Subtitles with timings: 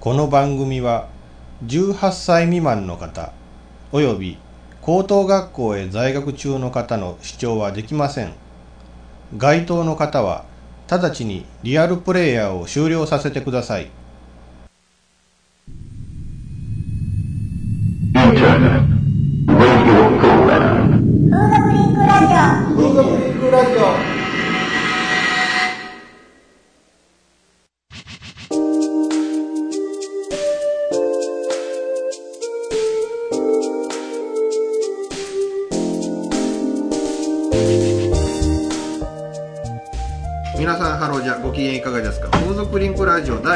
[0.00, 1.10] この番組は
[1.66, 3.34] 18歳未満の方
[3.92, 4.38] および
[4.80, 8.32] 高等学校へ在学中の方の視聴はできません。
[9.36, 10.46] 該当の方は
[10.88, 13.90] 直ちにリアルプレイヤーを終了させてください。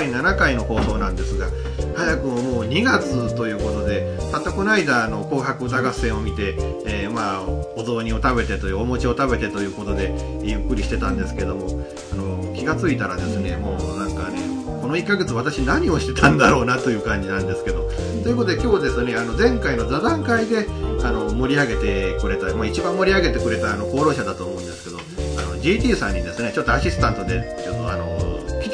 [0.05, 1.49] 第7回の放送なんですが
[1.97, 7.43] 早くももう2月ということでたったこの間の「紅白歌合戦」を見て、えーまあ
[7.77, 11.67] お雑煮を食べてというお餅を食べてということでゆっくりしてたんですけども
[12.13, 14.41] あの気がついたらですねもうなんかね
[14.83, 17.89] この1ヶ月私何をしてたんだろうなという感じなんですけど
[18.23, 20.67] ということで今日ですねあの前回の座談会で
[21.03, 24.99] あの盛り上げてくれた、まあ、一番盛り上げてくれたあの功労者だと思うんですけど
[25.39, 27.64] あの GT さんにですねちょっとアシスタントで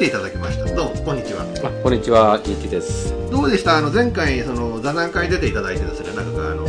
[0.01, 0.65] ていただきました。
[0.73, 1.43] どうもこんにちは。
[1.63, 3.13] あこんにちは、キーキです。
[3.29, 3.77] どうでした？
[3.77, 6.15] あの前回その座談会出ていただいてですね。
[6.15, 6.67] なんかあの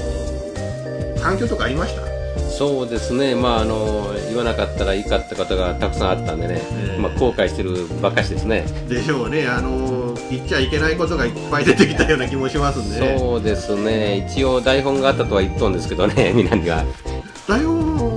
[1.19, 2.03] 反響とかありました？
[2.51, 7.01] そうですね、まああの言わなかったらいいかったことがたくさんあったんでね、ええ。
[7.01, 8.67] まあ後悔してるばっかしですね。
[8.87, 9.47] でしょうね。
[9.49, 13.17] あの言っちゃいけないことがいっぱい出てきたような気もしますんでね。
[13.19, 16.85] そうですね、一応台本があったとは言っとんですけどね、 みんなには。
[17.49, 18.13] 台本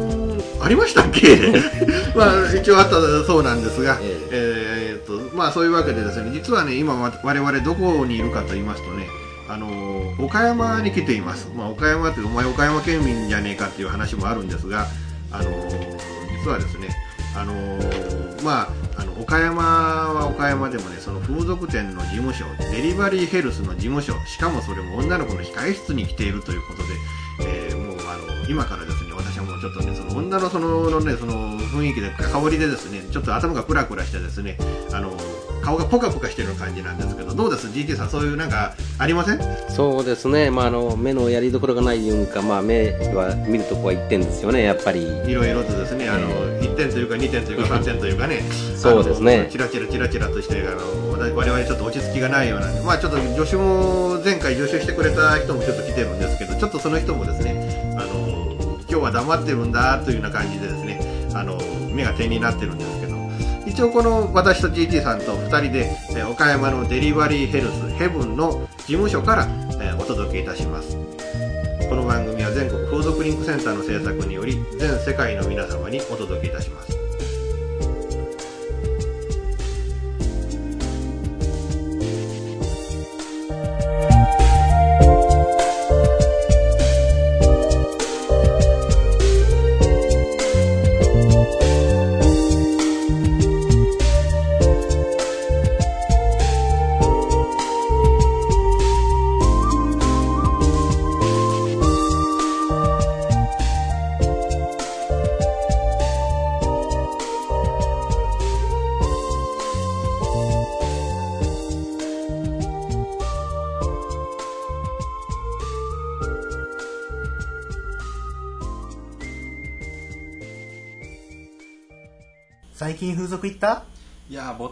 [0.61, 1.37] ありましたっけ？
[2.15, 9.07] まあ一応あったそうなんですが、ええーっとまあそういうわけでですね実はね今我々どこにいるかと言いますとね
[9.47, 14.87] あの岡山に来ています、まあ、岡山ってお前岡山県民じゃねえかっていう話もあるんですが
[15.31, 15.49] あの
[16.43, 16.89] 実はですね
[17.37, 17.53] あの
[18.43, 29.04] まああの岡山は岡山でもねその風俗店の事務所デリバリーヘルスの事務所しかもそれも女の子の控え室に来ているということで、えーもうあの今からですね
[29.35, 34.57] 私はもうちょっとねその女のそののねその雰囲気で香りでですねちょっと頭がクラクラしてですね
[34.93, 35.11] あの
[35.61, 39.39] 顔がポカポカしてる感じなんですけどどうです？GT さんそういうなんかありません？
[39.69, 45.01] そうですね、まああの目のやりどころがないいうんか、まあ目は見るとこは一点ですよね、やっぱり。
[45.01, 46.29] いろいろとですねあの
[46.61, 48.41] 1点というか2点というか3点というかね。
[48.77, 49.39] そうですね。
[49.39, 58.14] あのチラチラチラチラとしてあの我々ちょっと落ち着きがないようなまあちょっと助手も前回助手してくれた人もちょっと来てるんですけどちょっとその人もですねあの
[58.95, 61.01] 今日は黙ってるんだというような感じでですね
[61.33, 61.59] あの
[61.93, 63.15] 目が点になってるんですけど
[63.65, 69.47] 一応この私と GT さんと2人で、え岡山のデリバリーヘルスヘブンの事務所から、
[69.81, 70.95] えお届けいたします。
[71.89, 76.94] この番組は全国風俗リンクセンターの制作により全世界の皆様にお届けいたします。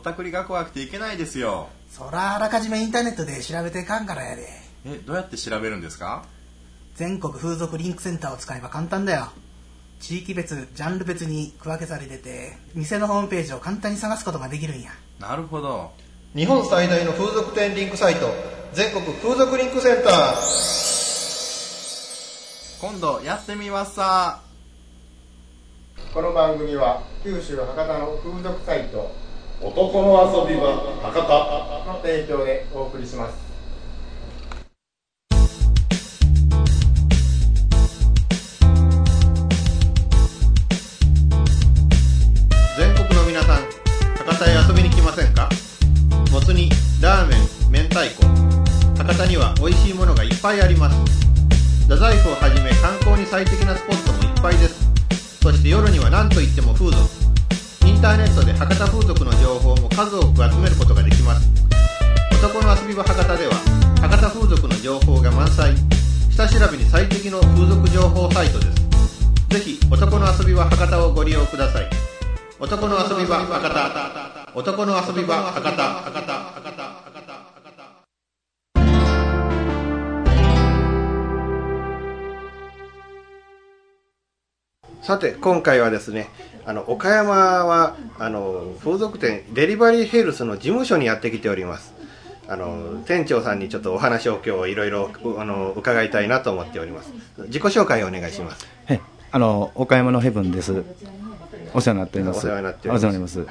[0.03, 1.69] ったくりが怖くていけないですよ。
[1.90, 4.50] そらあらかじめインターネットで調べてかんからやで。
[4.86, 6.25] えどうやって調べるんですか？
[6.96, 9.30] 全国風俗リンクセンターを使えば簡単だよ。
[10.02, 14.92] 地域別ジャンル別に区分けされてて店のホームページを簡単に探すことができるんや。
[15.19, 15.94] なるほど。
[16.36, 18.28] 日本最大の風俗店リンクサイト
[18.74, 20.34] 全国風俗リンクセンター。
[22.81, 24.42] 今度やってみますさ。
[26.13, 29.23] この番組は九州博多の風俗サイト
[29.66, 31.74] 男の遊び場博多。
[31.85, 33.38] の提供でお送りします。
[42.77, 43.63] 全国の皆さん
[44.18, 45.50] 博多へ遊びに来ませんか？
[46.31, 46.69] もつ煮
[47.01, 48.25] ラーメン明太子。
[48.98, 50.98] 博多には美味しいものがいっぱいあります。
[51.83, 55.39] 太宰府をはじめ観光に最適なスポットもいっぱいです。
[55.42, 57.23] そして夜には何といっても風俗
[58.04, 61.50] ターネットで博多風俗の情報も数多く集めることができます。
[62.36, 63.54] 男の遊び場博多では
[64.02, 65.74] 博多風俗の情報が満載。
[66.30, 68.76] 下調べに最適の風俗情報サイトです。
[69.48, 71.90] ぜひ男の遊び場博多をご利用ください。
[72.60, 74.52] 男の遊び場博多。
[74.54, 76.84] 男の遊び場博多博多博多博多。
[85.02, 86.30] さて今回はですね
[86.65, 91.94] あの岡山はあの風俗店デリバリーヘルスの事務所にやってきております
[92.48, 97.13] あの店長さんにちょっとお話を今日いろいろうあの伺いたいなと思っております
[97.48, 99.01] 自己紹介をお願いしますはい、
[99.31, 100.83] あの岡山のヘブンです。
[101.74, 102.39] お世話になっております。
[102.39, 103.45] お世話になっております。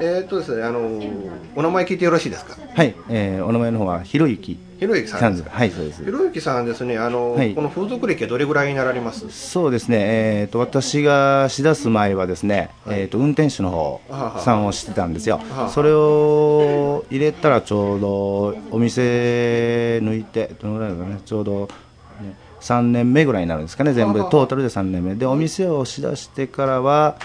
[0.00, 1.00] えーっとですねあの
[1.54, 2.56] お名前聞いてよろしいですか？
[2.74, 6.10] はい、えーお名前の方はひろゆきひろゆきささんはい、そうですひ。
[6.10, 9.30] ろゆきさんですねあの、はいこの風俗歴はどれぐらいになられます？
[9.30, 9.98] そうですね。
[10.40, 13.70] えっ、と私がしだす前はですね、はいえっ、と運転手の
[14.08, 15.68] 方さんをしてたんですよはは。
[15.70, 21.20] それを入れたらちょうどお店抜いてどのぐらいだろうね。
[21.24, 21.68] ちょうど、
[22.20, 23.92] ね、3年目ぐらいになるんですかね。
[23.92, 27.16] 全部でトータルで3年目でお店をしだしてからは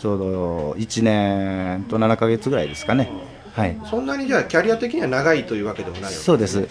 [0.00, 3.10] ちょうど1年と7ヶ月ぐらいですかね。
[3.54, 3.78] はい。
[3.88, 6.66] そんなにじゃあキャリア的には長いというわけでもないそうです。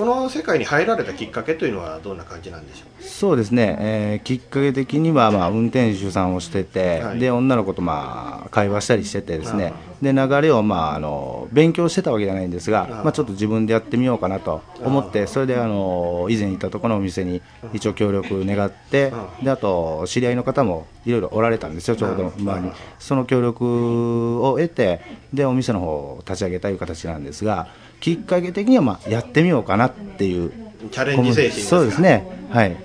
[0.00, 3.04] この世界に入られたきっかけというのはどんな感じなんでしょう？
[3.04, 7.18] そうですね、えーきっかけ的には、まあ、運転手さんをしてて、はい。
[7.18, 17.42] で女の子と、まあ、会話したりしててですね、で流れを、まあ、あの勉強してたわけじゃないんですが、まあ、ちょっと自分でやってみようかなと思って、それであの以前いたところのお店に
[17.74, 19.12] 一応協力願って、
[19.42, 22.72] であと知り合いの方もいろいろおられたんですよ、ちょうど周りに。
[22.98, 25.02] その協力を得て、
[25.34, 27.68] でお店の方を立ち上げたという形なんですが、
[28.00, 30.52] きっかけ的には、まあ、やってみようかなっていう。
[30.90, 31.76] チャレンジ精神ですか？
[31.76, 32.46] そうですね。
[32.50, 32.76] はい。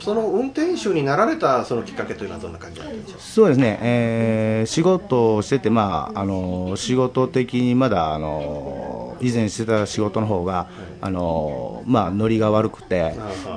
[0.00, 3.20] その運転手になられたそのきっかけというのはどんな感じだったんでしょう？
[3.20, 10.68] そうですね、えー仕事をしてて、まあ、あの仕事的にまだあの以前してた仕事の方が、
[11.00, 13.14] あのまあ、ノリが悪くて、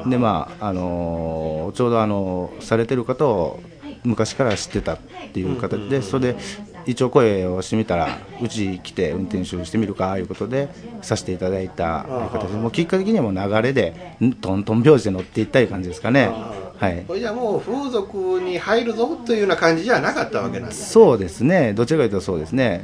[0.08, 3.60] でまあ、あのちょうどあのされてる方を
[4.04, 4.98] 昔から知ってたっ
[5.34, 6.40] ていう形で、それで
[6.86, 10.70] 一応声をしてみたら、うち来て運転手してみるかということで、
[11.02, 16.32] させていただいた形で、もうきっかけ的にはもう流れで、んトントン拍子で乗っていったいう感じですかね。
[16.78, 17.04] はい。
[17.08, 22.84] これじゃあもう風俗に入るぞというような感じじゃなかったわけなんです、そうですね、どちらかというとそうですね、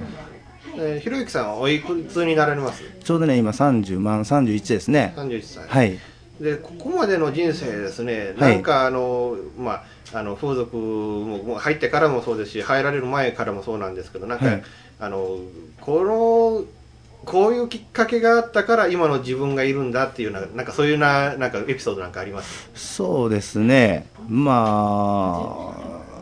[0.77, 2.83] えーひろゆきさんはおいくつになられます？
[3.03, 5.97] ちょうどね、今、30万、31ですね、31歳、はい、
[6.39, 8.53] でここまでの人生ですね、はい。
[8.53, 14.63] なんかあの、まあ、あの風俗も入ってからもそうですし、入られる前からもそうなんですけど、なんか、はい。
[14.99, 15.37] あの
[15.79, 16.65] この
[17.25, 22.69] こういうきっかけがあったから、今の自分がいるんだっていうな、なんかそういうななんかエピソードなんかあります？
[22.73, 26.13] そうですね、まあ、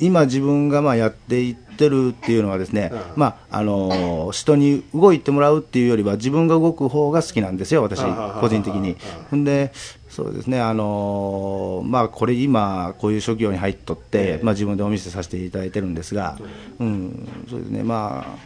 [0.00, 3.00] 今、自分がまあやっていってるっていうのはですね、うん。
[3.16, 8.00] まあ、あの人に動いてもらうっていうよりは、自分が動く方が好きなんですよ、私、
[8.40, 8.96] 個人的に。
[9.30, 9.42] ほん。
[9.44, 9.72] で、
[10.14, 14.44] そうですね、あのまあ、これ今、こういう職業に入っとって、ええ。
[14.44, 16.38] まあ、自分でお見せさせていただいてるんですが、
[16.78, 18.38] うん、そうですね、まあ、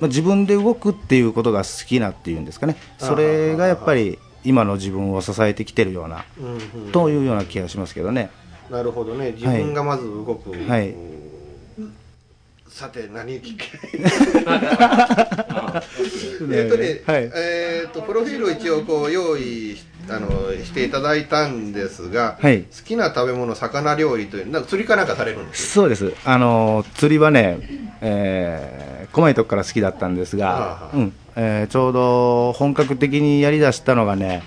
[0.00, 6.24] まあ、自分で動くっていうことが好きなっていうんですかね、それがやっぱり今の自分を支えてきてるような、
[6.90, 8.30] というような気がしますけどね。
[8.68, 10.50] なるほどね、自分がまず動く。
[10.68, 10.92] はい。
[12.68, 13.64] さて、何聞け
[16.52, 17.30] えっとね、はい。
[17.34, 20.28] えっと、プロフィールを一応こう用意しあの
[20.64, 22.62] していただいたんですが、はい。
[22.62, 25.72] 好きな食べ物、魚料理という、なんか釣りかなんかされるんです？
[25.72, 26.12] そうです。
[26.24, 27.58] あの釣りはね、
[28.00, 34.42] えー、細いとこから好きだったんですが、あうん、えーちょうど本格的にやりだしたのがね、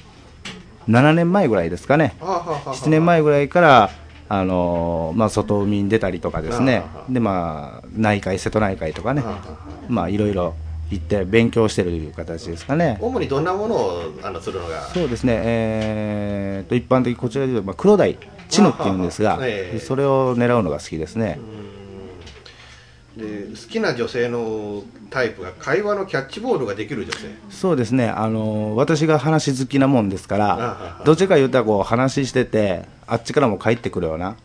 [0.87, 2.15] 7年前ぐらいですかね。
[2.19, 3.89] はあはあはあ7年前ぐらいから、
[4.31, 6.83] あのまあ、外海に出たりとかですね。
[7.09, 9.23] で、まあ、内海、瀬戸内海とかね。
[9.87, 10.53] まあ、いろいろ
[10.91, 12.97] 行って勉強してるという形ですかね。
[12.99, 18.17] 主にどんなものをあの釣るのが、そうですね、えー、と一般的にこちらでいうと、まあ、黒鯛、
[18.49, 21.39] チヌっていうんですがええ、それを狙うのが好きですね。
[23.19, 27.27] で好きな女性のタイプが会話のキャッチボールができる女性。
[27.49, 34.35] そうですね、あの私が話好きなもんですからは、どっちか言うたらこう話してて、あっちからも帰ってくるような、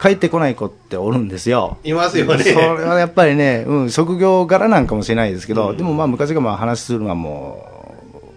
[0.00, 1.78] 帰ってこない子っておるんですよ。
[1.84, 2.44] いますよね。
[2.44, 7.66] それはやっぱりね、うん、職業柄なんかもしれないですけど、でもまあ昔からまあ話するのはも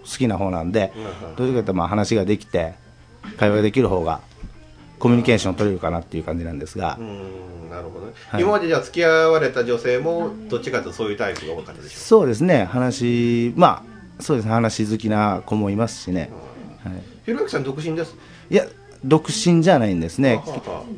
[0.04, 0.92] う好きな方なんで、
[1.36, 2.74] どういうかというとまあ話ができて、
[3.36, 4.20] 会話ができる方が、
[4.98, 6.96] コミュニケーション取れるかなっていう感じなんですが。
[6.98, 8.42] う、んなるほどね、はい。
[8.42, 13.84] 今までじゃあ付き合われた女性もどっちかとそういうタイプが多かったでしょそうですね、話、ま
[14.18, 16.30] あ、そうですね、話好きな子もいますしね。
[16.84, 16.94] はい。
[17.24, 18.14] ひろゆきさん独身です？
[18.50, 18.66] いや、
[19.04, 20.42] 独身じゃないんですね。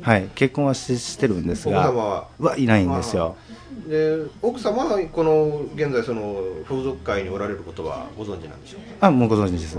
[0.03, 2.29] はい、結婚はししてるんです奥が、様は？
[2.39, 3.37] はいないんですよ。
[3.89, 9.09] で奥様はこの現在その風俗界におられることはご存知なんでしょうか？
[9.09, 9.77] あ、もうご存知です。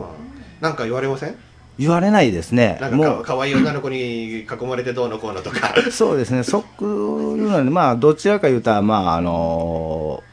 [0.59, 1.35] なんか言われません？
[1.81, 2.77] 言われないですね。
[2.79, 5.73] なんかかもう、かわいい女の子に囲まれてどうのこうのとか。
[5.89, 10.23] そうですね、そういうのはね、まあ、どちらか言うたら、まあ、あの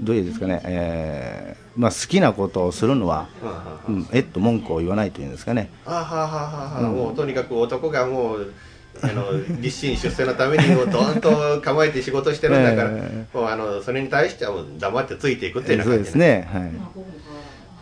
[0.00, 3.28] どういうですかね、えーまあ、好きなことをするのは、
[3.88, 5.70] うん、えっと文句を言わないというんですかね。
[5.86, 8.52] あはははは、もうとにかく男がもう
[9.00, 16.62] あの 立身出世のためにもうドーンと構えて仕事してるんだから、 えもうあのそれに対してはもう黙ってついていくっていうようそうな感じですね、はい、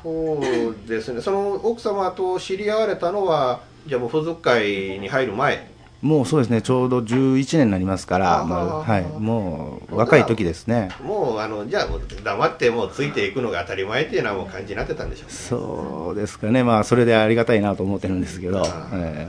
[0.07, 1.21] そうですね。
[1.21, 5.67] その奥様と知り合われたのはじゃあもう風俗界に入る前？
[6.01, 8.47] もうそうですね、ちょうど11年になりますから、あー。
[8.47, 10.91] まあはい、もう若い時ですね。
[11.03, 15.33] もうあのじゃあもう黙ってもうついていくのが当たり前っていうのはもう感じになってたんでしょうね。
[15.33, 19.29] そうですかね、まあ、それでありがたいなと思ってるんですけど、え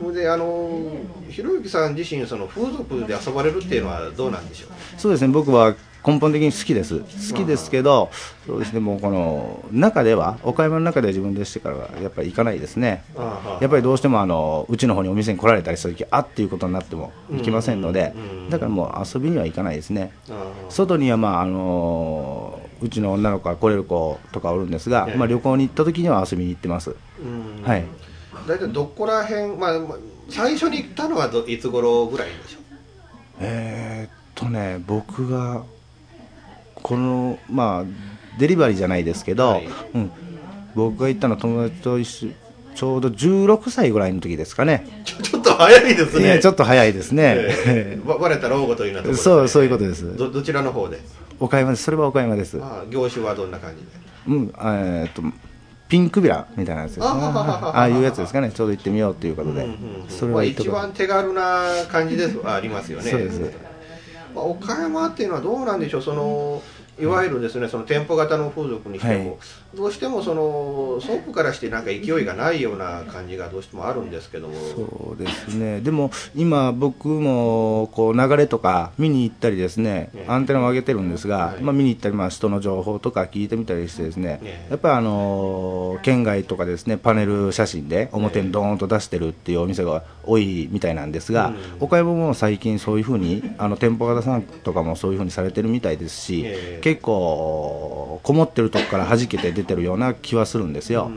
[0.00, 0.90] それであの
[1.28, 4.70] ひろゆきさん自身その風俗で遊ばれるっていうのはどうなんでしょう？
[4.96, 8.10] ーそうですね、僕は根本的に好きです、好きですけど、
[8.46, 13.04] そうですね、もうこの中では、岡山の中では自分でしてからはやっぱり行かないですね。
[13.60, 18.12] やっぱりどうしてもあのうちの方にお店に来られたりした時あっていうことになってもいけませんので
[18.50, 20.12] だからもう遊びには行かないですね。
[20.68, 25.16] 外にはまああのうちの女の子が来れる子とかおるんですが、ええ。
[25.16, 26.96] まあ、旅行に行った時には遊びに行ってます。
[27.20, 27.62] うん。
[27.62, 27.84] はい。
[28.48, 32.62] 大体どこら辺、まあ、まあ最初に行ったのはどいつ頃ぐらいでしょう？
[33.38, 35.62] えーっとね僕が
[36.82, 39.68] このまあデリバリーじゃないですけど、はい。
[39.94, 40.10] うん、
[40.74, 42.28] 僕が行ったのは友達と一緒
[42.74, 45.02] ちょうど16歳ぐらいの時ですかね。
[45.04, 46.40] ちょちょっと早いですね。
[46.40, 47.34] ちょっと早いですね、
[47.66, 48.00] ええ。
[48.02, 50.16] ばバレたら大ごとになったそうそういうことです。
[50.16, 50.98] どどちらの方で？
[51.38, 51.82] 岡山です。
[51.82, 52.58] それは岡山です。
[52.62, 53.88] ああ業種はどんな感じで？
[54.28, 55.22] うん、えーっと
[55.88, 57.06] ピンクビラみたいなやつですね。
[57.06, 58.50] あああいうやつですかね。
[58.50, 60.08] ちょうど行ってみようということで、うんうんうん。
[60.08, 62.38] それまあ、は一番手軽な感じです。
[62.42, 63.10] ありますよね。
[63.10, 63.40] そうです。
[63.40, 63.50] まあ、
[64.40, 66.62] 岡山っていうのはどうなんでしょうその
[67.02, 69.38] いわゆるですねその店舗型の風俗にしても、はい。
[69.74, 74.54] どうしてもそのソープからしてなんか勢いがないような感じがどうしてもあるんですけども。
[74.54, 75.80] そうですね。
[75.80, 80.30] でも今僕もこう流れとか見に行ったりですねええ。
[80.30, 81.62] アンテナを上げてるんですが、はい。
[81.62, 84.70] まあ、見に行ったりまあ人の情報とか聞いてみたりしてですね、ええ。
[84.70, 91.56] やっぱりあのー県外とかですねパネル写真で表にドーンと出してるっていうお店が多いみたいなんですが、うん。
[91.80, 101.10] 岡山も最近そういうふうにあの店舗型さんとかもそういうふうにされてるみたいですし、ええ結構こもってるとこから弾けて出てるような気はするんですよ。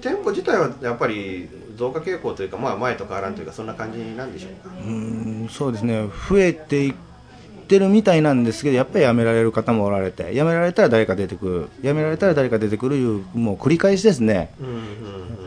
[0.00, 4.74] 店舗自体はやっぱり増加傾向というか、まあ、前と変わらんというかそんな感じなんでしょうか？
[4.74, 6.08] うーんそうですね。
[6.28, 6.94] 増えていっ
[7.68, 14.52] てるみたいなんですけどやっぱり辞められる方もおられて辞められたら誰か出てくる辞められたら誰か出てくるいうもう繰り返しですね。
[14.60, 14.74] うんうん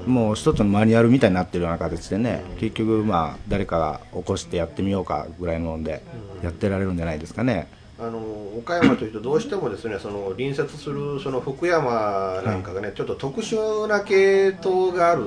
[0.06, 0.14] うん。
[0.14, 6.04] もう一つのマニュアルみたいになってるような形でね結局まあ誰かが起こしてやってみようかぐらいのもんで
[6.44, 7.68] やってられるんじゃないですかね
[7.98, 8.20] あの
[8.58, 15.24] 岡山というとどうしてもですねその隣接するその福山なんかがね、ちょっと特殊な系統がある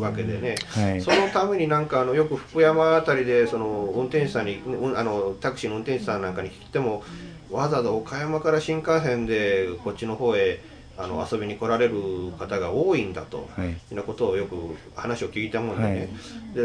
[0.00, 1.00] わけでね、はい。
[1.02, 7.02] そのためになんかあのよく福山あたりでその運転手さんにうんあのタクシーの運転手さんなんかに聞いても
[7.50, 10.60] わざわざ岡山から新幹線でこっちの方へ
[11.02, 11.96] あの遊びに来られる
[12.38, 13.70] 方が多いんだと、はい。
[13.70, 14.56] いうなことをよく
[14.94, 16.08] 話を聞いたもんでね、
[16.54, 16.62] で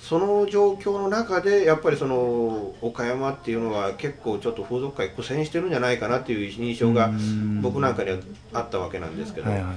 [0.00, 7.60] その状況の中でやっぱりその岡山っていうのは結構ちょっと風俗界苦戦してるんじゃないかなっていう印象がうん。
[7.62, 8.18] 僕なんかには
[8.52, 9.76] あったわけなんですけど、はいはいはい。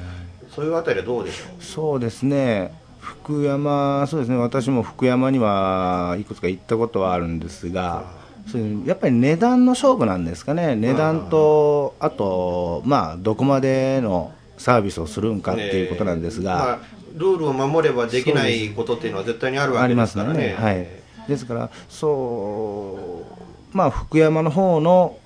[0.49, 1.63] そういうあたりはどうでしょう？
[1.63, 2.71] そうですね。
[2.99, 4.37] 福山そうですね。
[4.37, 8.05] 私も福山にはいくつか行ったことはあるんですが
[8.51, 10.75] そういうやっぱり値段の勝負なんですかね。
[10.75, 16.79] 値段とあとまあどこまでのサービスをするんかっていうことなんですが、まあ、
[17.15, 20.39] ルールを守ればできないことっていうのは絶対にあるわけですすからね。
[20.39, 20.87] ねはい、
[21.27, 23.25] ですからそ
[23.73, 25.17] うまあ福山の方の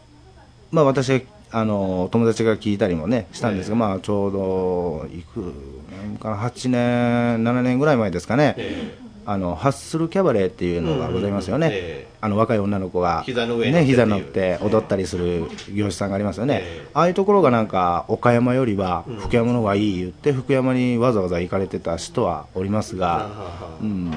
[0.71, 1.21] まあ私が
[1.53, 5.53] あの友達が聞いたりもねしたんですが、まあちょうどいく
[5.91, 8.97] 年かな8年7年ぐらい前ですかね、え
[9.31, 12.07] あのハッスルキャバレーっていうのがございますよね、うんうんええ。
[12.21, 16.89] あの若い女の子が膝の上ね、膝乗っって踊ったりする業者さんがありますよね、ええ。
[16.93, 19.15] ああいうところがなんか岡山よりはうん。
[19.17, 23.29] 福山の方がいい言って福山にわざわざ行かれてた人はおりますが、
[23.81, 24.11] うん、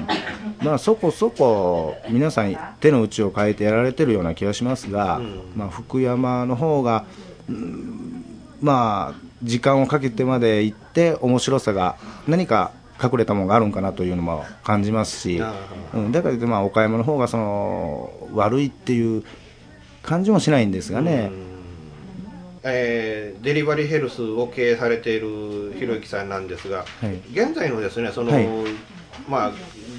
[0.61, 5.41] まあそこそこ皆さん手の内を変えてやられてるような気がしますが、うん。
[5.55, 7.05] まあ、福山の方が、
[7.49, 8.25] うん
[8.61, 12.71] まあ時間をかけてまで行って面白さが何か
[13.01, 15.53] 隠れたものがあるんかなというのも感じますし、あ
[15.93, 19.23] うん、だからまあ岡山の方がその悪いっていう
[20.01, 21.31] 感じもしないんですがね、
[22.63, 27.21] えーデリバリーヘルスを経営されているひろゆきさんなんですが、はい。
[27.31, 28.47] 現在のですねその、はい。
[29.29, 29.51] まあ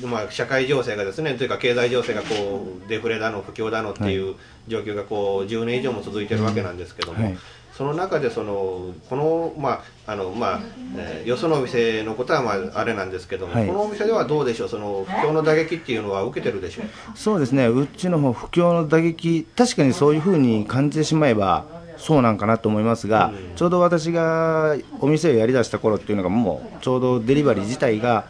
[0.04, 4.34] まあ、社会情勢がですねというか経済情勢がこうデフレだの不況だのっていう
[4.68, 7.38] 状況がこう10年以上も続いてるわけなんですけども、はい。
[7.76, 10.60] その中でそのこのまああのまあ、
[10.96, 13.66] えーよそのお店のことはまああれなんですけども、はい。
[13.66, 14.68] このお店ではどうでしょう？
[14.68, 17.14] その不況の打撃っていうのは受けてるでしょうか？
[17.14, 28.26] そうですね、うちの方不況の打撃、確かにそういうふうに感じてしまえば、そうなんかなと思いますが、ちょうど私がお店をやりだした頃っていうのがもうちょうどデリバリー自体が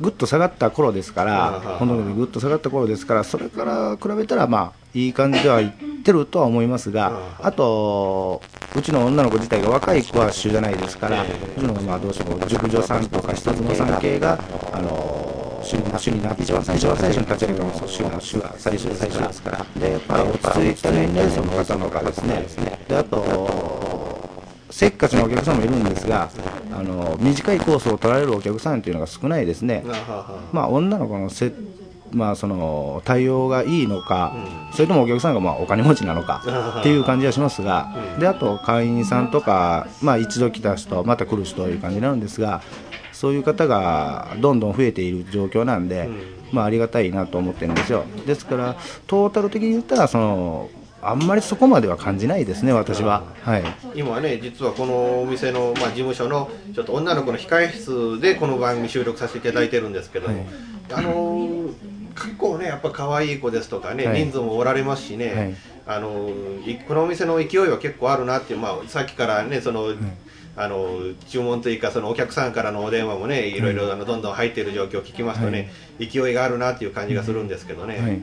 [0.00, 5.70] ぐっと下がった頃ですから本当にぐっと下がった頃ですからそれから比べたらまあいい感じではいっ
[6.04, 8.42] てるとは思いますがあと
[8.74, 11.26] うちの女の子自体が若い子は主じゃないですからう
[11.58, 14.38] ちのまあどうしても熟女さんとか下妻さん系が
[14.72, 15.23] あの
[15.64, 19.66] 主に主になって一番最初は最初に立ち上げたのが主が主が最初最初ですから。
[19.80, 22.22] でやっぱり落ち着いた年齢層の方とかです
[22.58, 24.30] ねであと
[24.70, 26.30] せっかちなお客さんもいるんですが
[26.72, 29.84] あの短いコースを取られるお客さんというのが少ないですね。
[30.52, 31.52] まあ女の子のせ
[32.12, 34.32] まあ、その対応がいいのか、
[34.72, 36.42] それともお客さんがまあお金持ちなのか
[36.78, 42.62] っていう感じはしますが、であと会員さんとか、まあ、一度来た人、また来る人という感じなんですが、
[43.14, 46.08] そういう方がどんどん増えている状況なんで、
[46.52, 48.04] まあ、ありがたいなと思ってるんですよ。
[48.26, 53.24] ですからトータル的に言ったらそのあんまりそこまでは感じないですね、私は。
[53.42, 60.46] はい、今はね実はこのお店の、まあ、事務所のちょっと女の子の控え室でこの番組収録させていただいてるんですけども、はい。
[60.92, 64.22] あのー結構ねやっぱ可愛い子ですとかね、はい。
[64.22, 65.54] 人数もおられますしね、はい。
[65.86, 66.30] あの
[66.86, 69.88] このお店の勢いは結構あるなっていう、まあ、さっきからねその、
[70.56, 70.88] あの
[71.28, 73.60] 注文というかそのお客さんからのお電話もねい。
[73.60, 78.22] ろいろあのどんどん入っている状況を聞きますとね、勢いがあるなっていう感じがするんですけどね、はい。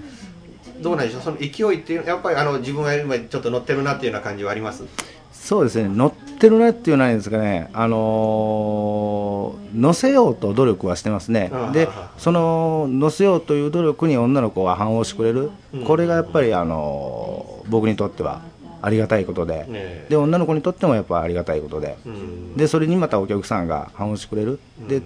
[0.82, 1.22] どうなんでしょう？
[1.22, 4.86] その勢いっていうやっぱりあの自分が今ちょっと乗ってるなっていうような感じはあります？
[5.32, 11.52] そうですね、乗ってるなっていうのはないんですかね、あのー乗せようと努力はしてますね。
[11.74, 15.50] でその乗せようという努力に女の子が反応してくれる、
[15.86, 18.42] これがやっぱり、あのー僕にとっては
[18.82, 20.08] ありがたいことで、え。
[20.10, 22.58] で女の子にとってもやっぱありがたいことで、うん。
[22.58, 25.02] でそれにまたお客さんが反応してくれる、で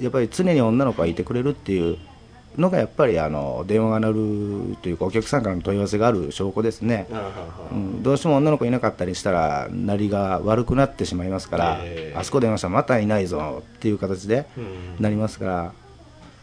[0.00, 1.98] やっぱり常に女の子がいてくれるっていう
[2.56, 7.06] のが、やっぱりあの電話が鳴るというか、お客さんからの問い合わせがある証拠ですね。
[7.70, 12.18] うん、どうしても女の子いなかったりしたら、なりが悪くなってしまいますから、ええ。
[12.18, 15.02] あそこ電話したらまたいないぞっていう形でうん。
[15.02, 15.72] なりますから、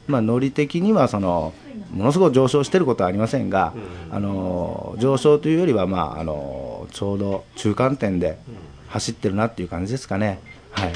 [0.07, 1.53] まあ、ノリ的にはその
[1.91, 3.73] ものすごく上昇していることはありませんが、
[4.11, 6.62] あの上昇というよりは、まあ、あの
[6.93, 8.37] ちょうど中間点で
[8.87, 10.39] 走ってるなっていう感じですかね。
[10.71, 10.93] はい。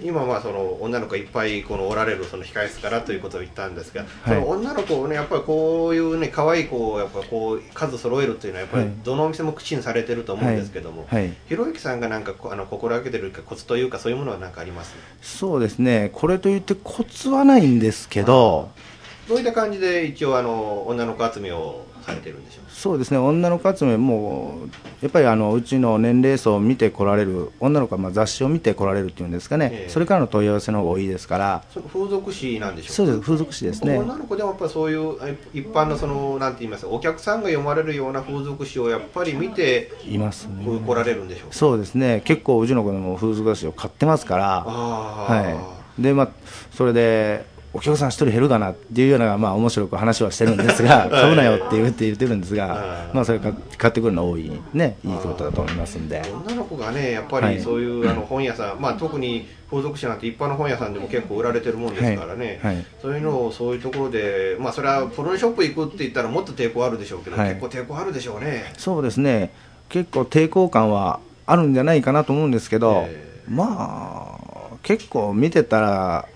[0.00, 8.94] 今まあその女の子いっぱいこのおられるその控え室からということを言ったんですが、その女の子をねやっぱりこういうね可愛い子をやっぱこう数揃えるっていうのはやっぱりはい。
[9.04, 11.22] どのお店も口にされてると思うんですけども、はい。
[11.24, 11.34] はい。
[11.48, 14.94] ひろゆきさんがなんかこあの心がけてるコツというかそういうものは何かあります？
[15.20, 18.70] そうですね、これといってコツはないんですけど、
[19.28, 22.67] どういった感じで一応あの女の子集めをされてるんでしょう？
[22.78, 23.18] そうですね。
[23.18, 24.68] 女の子集めも
[25.02, 29.90] やっぱりあのうちの年齢層を見てこられる女の子はまあ雑誌を見てこられるっていうんですかね、ええ。
[29.90, 31.64] それからの問い合わせの方が多いですから。
[31.92, 32.92] 風俗誌なんでしょうか？
[32.94, 33.20] そうです。
[33.20, 33.98] 風俗誌ですね。
[33.98, 40.64] 女の子でもやっぱりそういうえ一般のそのなんて言いますかお客さんが読まれるような風俗誌をやっぱり見ていますね。
[40.64, 41.54] 来られるんでしょうか？
[41.54, 44.62] そうですね結構うちの子でも風俗雑誌を買ってますから。
[44.62, 46.00] はい。
[46.00, 46.28] でまあ
[46.76, 56.22] それでお客さん一人減るかなっていうようなまあ面白く話はしてるんですが 買うなよって言って言ってるんですがまあそれか買ってくるのは多いねいいことだと思いますんで。
[56.46, 57.56] 女の子がねやっぱはい。
[57.56, 62.74] りそういう、 あの本屋さん、まあ、特に風俗誌なんて一般の本屋さんでも結構売られてるもんですからね、はい。
[62.74, 62.84] はい。
[63.00, 67.48] そういうのをそういうところで、まあ、それはプロショップ行くって言ったらもっと抵抗あるでしょうけど、はい。
[67.50, 68.72] 結構抵抗あるでしょうね。
[68.76, 69.50] そうですね。
[69.88, 73.28] 結構抵抗感はあるんじゃないかなと思うんですけど、え。
[73.48, 76.26] まあ結構見てたら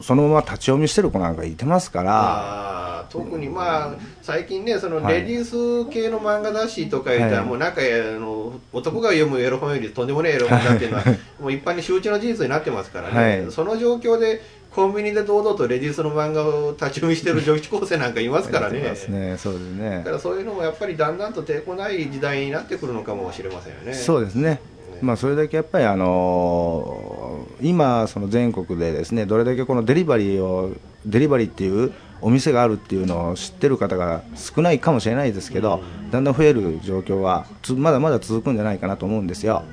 [0.00, 3.06] そのまま立ち読みしてる子なんかいてますから。
[3.10, 5.22] 特にまあ最近ねそのはい。
[5.22, 5.44] レディー
[5.86, 7.48] ス系の漫画雑誌とか言ったら、はい。
[7.48, 7.84] もうなんかあ
[8.18, 11.04] の男が読むエロ本よりとんでもないエロ本だっていうのは
[11.40, 13.52] もう一般に周知の事実になってますからね、はい。
[13.52, 14.40] その状況で
[14.74, 18.80] コンビニで堂々とレディースの漫画を立ち読みしてる女子高生なんかいますからね。
[18.80, 19.36] ね。
[19.36, 19.98] そうですね。
[19.98, 23.94] だからそういうのもやっぱりだんだんと抵抗ない時代になってくるのかもしれませんよね。
[23.94, 24.60] そうですね、
[25.02, 27.19] まあ、それだけやっぱり、あのー
[27.62, 30.72] 今、その全国でですねどれだけこのデリバリーを
[31.06, 39.64] デリバリーっていうお店があるっていうのを知ってる方が少ないかもしれないですけど、だんだん増える状況はつまだまだ続くんじゃないかなと思うんですよ。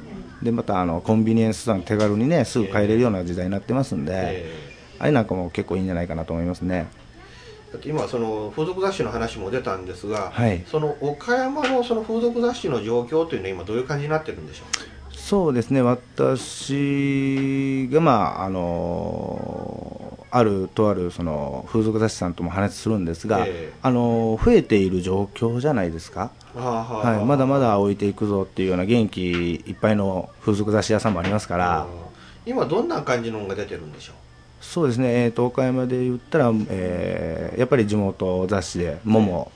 [0.42, 4.54] でまたあのコンビニエンスストアに手軽にねすぐ買えれるような時代になってますんで、え
[5.00, 6.88] あれなんかも結構いいんじゃないかなと思いますね。
[7.72, 14.64] だって今その風俗雑誌の話も出たんですが、はいその岡山のその風俗雑誌の状況というのは今どういう感じになってるんでしょ
[15.28, 23.78] そうですね、私が、まああのあるとあるその風俗雑誌さんとも話するんですが、ええ。
[23.82, 31.88] あの増えている状況じゃないですか、う、はあはあはい、まだまだ置いていくぞっていうような元気いっぱいの風俗雑誌屋さんもありますから、
[32.46, 34.14] 今どんな感じのが出てるんでしょ
[34.60, 39.52] そうですね、えー、と岡山で言ったら、えーやっぱり地元雑誌で「もも」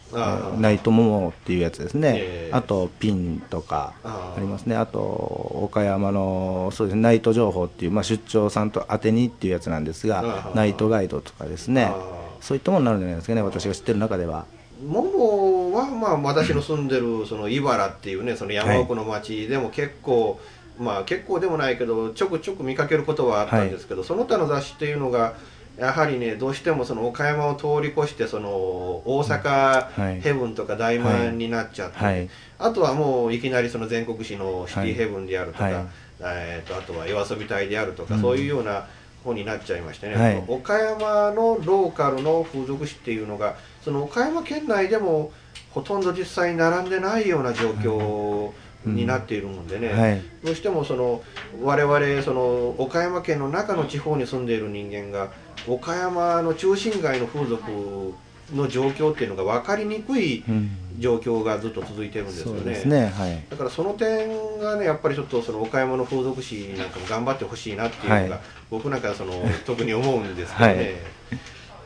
[0.59, 2.57] ナイトもも」っていうやつですね、えー。
[2.57, 4.75] あと「ピン」とかありますね。
[4.75, 7.01] あと岡山のそうですね。
[7.01, 11.91] ナイト情報っていう、まあ、出張さんと当てにっていうやつなんですがナイトガイドとかですね。
[12.39, 14.45] そういったものになるんじゃないですかね私が知ってる中では。
[14.83, 20.39] ももは、まあ、私の住んでるその茨っていうねその山奥の町でも結構、
[20.79, 25.33] まあ結構でもないけどちょくちょく見かけることはあったんですけど、その他の雑誌っていうのが
[25.77, 30.21] やはりねどうしてもその岡山を通り越してその大阪はい。
[30.21, 32.29] ヘブンとか大満になっちゃって、はい。
[32.59, 35.85] あとはもういきなりその全国紙のシティヘブンであるとか、はい。
[36.19, 38.21] えー、とあとは夜遊び隊であるとか、うん。
[38.21, 38.85] そういうような
[39.23, 40.43] 方になっちゃいましてね、はい。
[40.47, 45.31] 岡山のローカルの風俗誌っていうのがその岡山県内でも
[45.71, 48.51] ほとんど実際に並んでないような状況
[48.85, 50.21] になっているもんでね、はい。
[50.43, 51.21] どうしてもその
[51.61, 55.31] 我々その岡山県の中の地方に住んでいる人間が
[55.67, 58.13] 岡山の中心街の風俗
[58.53, 60.77] の状況っていうのが分かりにくいうん。
[60.99, 62.61] 状況がずっと続いてるんですよね。
[62.63, 63.07] ですね。
[63.07, 63.43] はい。
[63.49, 68.41] だからその点がねやっぱりちょっとその岡山の風俗誌なんかも頑張ってほしいなっていうのが、はい。
[68.69, 69.33] 僕なんかその
[69.65, 70.81] 特に思うんですけどね、は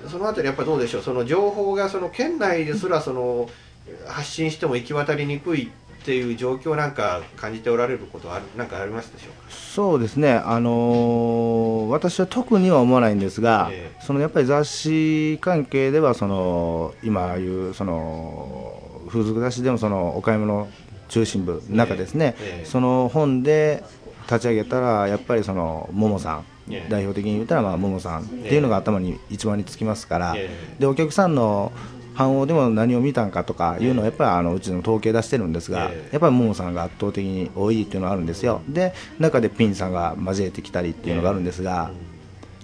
[0.08, 0.10] い。
[0.10, 1.02] そのあたりやっぱりどうでしょう？
[1.04, 3.48] その情報がその県内ですらその
[4.08, 5.68] 発信しても行き渡りにくいっ
[6.06, 9.50] ていう状況なんか感じておられることはあるなんかありますでしょうか？
[9.50, 14.04] そうですね、あのー私は特には思わないんですが、ええ。
[14.04, 20.68] そのやっぱり雑誌関係ではその今あいうその風俗雑誌でもその岡山の
[21.10, 22.66] 中心部中ですね、ええ。
[22.66, 23.84] その本で
[24.24, 26.90] 立ち上げたらやっぱりその桃さん、ええ。
[26.90, 30.76] 代表的に言ったらまあ桃さんっていうのが頭に一番につきますから、ええ。
[30.80, 31.72] でお客さんの
[32.16, 36.10] 反応でも何を見たんかとかいうのはやっぱりあのうちの統計出してるんですが、ええ。
[36.14, 38.62] やっぱり桃さんが圧倒的に多いっていうのがあるんですよ。
[38.68, 41.92] で中でピンさんが交えてきたりっていうのがあるんですが、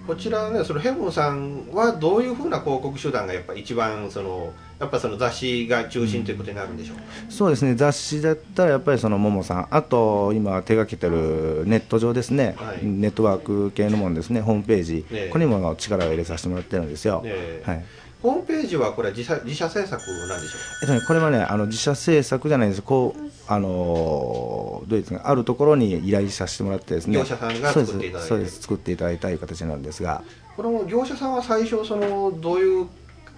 [0.06, 7.76] こちらねそのヘブンさんはどういうふうな広告手段がやっぱ一番そのやっぱその雑誌が中心ということになるんでしょうか、そうですね。
[7.76, 9.68] 雑誌だったらやっぱりその桃さん。
[9.70, 12.78] あと今手掛けてるネット上ですね、はい。
[12.82, 14.40] ネットワーク系のものですね。
[14.40, 15.30] ホームページ、ええ。
[15.30, 17.70] これにも力を入れさせてもらってるんですよ、ええ。
[17.70, 17.84] はい
[18.22, 22.82] ホームページはこれは自社自社制作なんでしょえっとね、これはねあの自社制作じゃないんです。
[22.82, 27.14] こうあのーどうですかあるところに依頼させてもらってですね。
[27.14, 28.28] 業者さんが作っていただいて。
[28.28, 30.22] そうです作っていただいたという形なんですが。
[30.54, 32.86] うかこの業者さんは最初そのどういう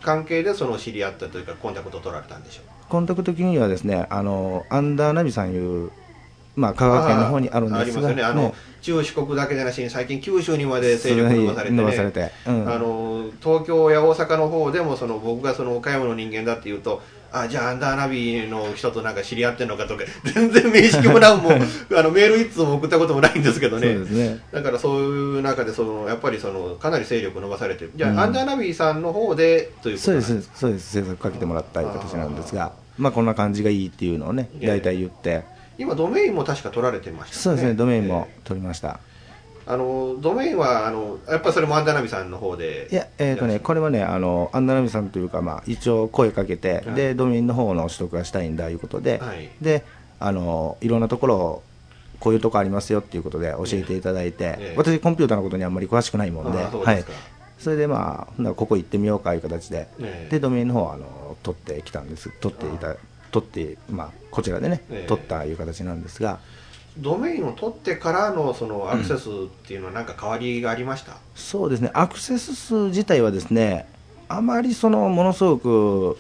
[0.02, 2.90] 関係でその知り合ったというかコンタクトを取られたんでしょう？
[2.90, 5.90] コンタクト的にはですねあのアンダーナビさんいう
[6.56, 8.12] まあ香川県の方にあるんですが。
[8.12, 8.22] ね。
[8.22, 8.54] あのね。
[8.84, 12.70] 中四国だけでなしに最近九州にまで勢力伸ばされて,、ね、れてうん。
[12.70, 17.00] あの東京や大阪の方でもその僕がその岡山の人間だっていうと
[17.32, 21.50] あじゃあアンダーナビの人となんか知り合ってんのかとか 全然面識もなんも
[21.96, 23.94] あのメール一通も送ったこともないんですけどね。
[23.94, 24.38] そうですね。
[24.52, 25.04] だからそうい
[25.38, 27.92] う中でそのやっぱりそのかなり勢力伸ばされてる。
[27.96, 28.20] じゃあ、うん。
[28.20, 30.50] アンダーナビさんの方でということそうです。
[30.54, 30.92] そうです。
[30.92, 32.72] 制作かけてもらった形なんですが。
[32.98, 35.42] まあこんな感じがいいっていうのをねええ大体言って
[35.78, 39.00] 今ドメインも確か取られてましたそうですねドメインもえ取りました。
[39.10, 39.14] え
[39.66, 42.88] あのドメインはあのやっぱりそれもアンダーナビさんの方で。
[42.90, 46.94] いやえっとねこれはねあのアンダーナビさんというかまあ一応声かけてはい。
[46.94, 49.50] でドメインの方の取得がしたいんだいうことではい。
[49.60, 49.84] で
[50.20, 51.62] あのいろんなところを
[52.20, 54.74] こういうとこありますよっていうことで教えていただいて、ええ。
[54.76, 57.04] 私コンピューターのことにあんまり詳しくないもんではい。
[57.58, 60.30] それでまあここ行ってみようかいう形で、ええ。
[60.30, 62.30] でドメインの方はあの取ってきたんです。
[62.40, 62.96] 取っていた
[63.34, 65.08] 取ってまあこちらでね、ええ。
[65.08, 66.38] 取ったいう形なんですが。
[66.96, 69.32] ドメインを取ってからのそのアクセスっ
[69.66, 71.90] ていうのは何か変わりがありました、そうですね。
[71.92, 73.88] アクセス数自体はですね
[74.28, 76.16] あまりそのものすごく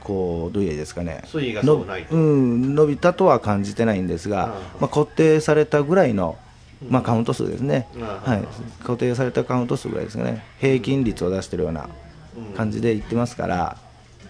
[0.00, 1.22] こうどういうですかね。
[1.26, 4.52] 水位がそうないうん、伸びたとは感じてないんですが、うん。
[4.52, 6.38] まあ、固定されたぐらいの、
[6.88, 8.02] まあ、カウント数ですね、うん。
[8.02, 10.42] はい、固定されたカウント数ぐらいですかね。
[10.60, 11.90] 平均率を出してるような
[12.56, 13.76] 感じでいってますから、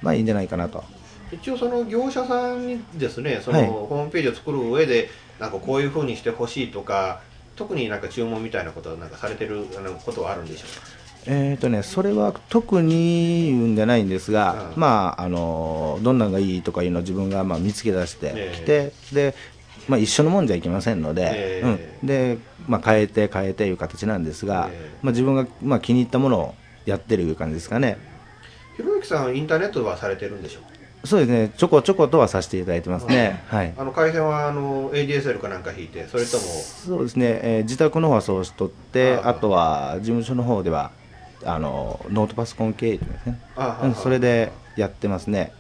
[0.03, 0.83] まあいいんじゃないかなと
[1.33, 5.09] 一応その業者さんにですねそのはいホームページを作る上で
[5.41, 7.21] なんかこういうふうにしてほしいとか
[7.57, 10.87] 特になんか注文みたいなことはなんかされてるあのことはあるんでしょうか？
[11.27, 14.81] えーとね、それは特に言うんじゃないんですが、うん。
[14.81, 18.55] まあ、あのどんなのがいいとかいうのを自分がまあ見つけ出してええ。
[18.55, 19.35] きて、で
[19.89, 21.67] まあ、一緒のもんじゃいけませんので、ええ。
[21.67, 22.07] うん。
[22.07, 22.37] で
[22.69, 24.99] まあ、変えて変えていう形なんですが、ええ。
[25.01, 27.97] まあ、自分がまあ気に入ったものをやってるいう感じですかね。
[28.77, 30.63] ひろゆきさんインターネットはされてるんでしょう
[31.05, 33.43] そうですね、ちょこちょことはさせていただいてますね。
[33.49, 33.75] はい。
[33.77, 36.43] あの回線はあの ADSL かなんか引いてそれとも？
[36.43, 40.93] そうですね、えー自宅の方はそうしとって、あとは事務所の方では、
[41.45, 45.53] あのノートパソコン系ですね、あうんそれでやってますね。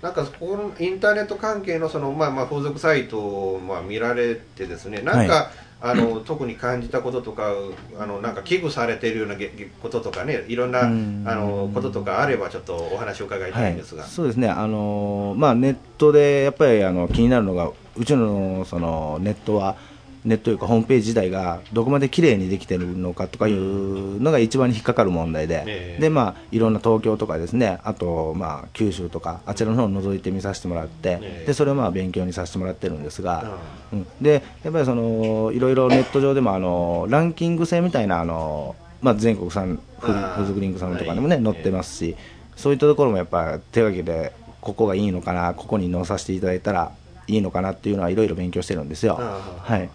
[0.00, 5.00] なんかここのインターネット関係のその、まあ、まあ風俗サイトをまあ見られてですね。
[5.00, 5.50] なんか、は
[5.86, 7.52] あの特に感じたこととか
[7.98, 9.36] あのなんか危惧されているような
[9.82, 11.24] こととかねいろんなあうん。
[11.24, 19.76] のこととかあればちょっとお話を伺いたいんですが、そうですね、あのーまあ、ネットでやっぱりあの気になるのが、うちのそのネットは、
[20.24, 26.00] ネットというか、ホームページ自体がどこまで綺麗にできてるのかとかいうのが一番に引っかかる問題で、ええ。
[26.00, 31.46] でまあ、いろんな東京とかですね、あと、まあ、九州とか、あちらの方を覗いてみさせてもらって、ええ。
[31.46, 33.58] でそれをまあ勉強にさせてもらってるんですが、
[33.92, 34.06] うん。
[34.20, 40.14] でやっぱりそのいろいろネット上でもあのランキング制みたいなあの、まあ、全国さんフあ。
[40.14, 41.44] ー風俗リンクさんとかでもね、はい。
[41.44, 42.16] 載ってますし、
[42.56, 44.32] そういったところもやっぱ手書きで
[44.62, 46.92] ここがいいのかなここに載させていただいたら
[47.26, 49.18] いいのかなっていうのはいろいろ勉強してるんですよ。
[49.20, 49.42] あ。
[49.62, 49.90] はい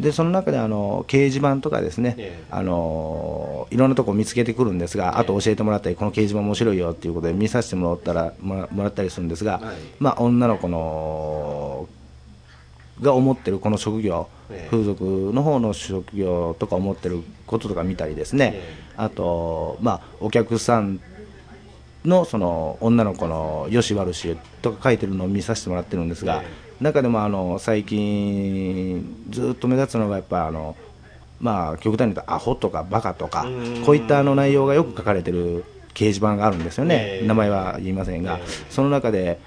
[0.00, 2.44] でその中であの掲示板とかですね、ええ。
[2.50, 9.76] あのいろんなとこ見つけてくるんですが、あと教えてもらったりこの掲示板面白いよっていうことで見させてもらったらもらったりするんですが、はい。
[10.00, 11.88] まあ、女の子の
[13.00, 14.68] が思ってるこの職業、ええ。
[14.70, 21.00] 風俗の方の職業とか思ってることとか見たりですね、えあと、まあ、お客さん
[22.04, 30.76] のその女の子のよし悪しとか書いてるのを見させてもらってるんですが、え中でもあの最近ずっと目立つのがやっぱあの、
[31.40, 33.82] まあ、極端に言うとアホとかバカとかうん。
[33.84, 37.26] こういったあの内容がよく書かれてる掲示板があるんですよね、ええ。
[37.26, 38.48] 名前は言いませんが、ええ。
[38.70, 39.38] その中で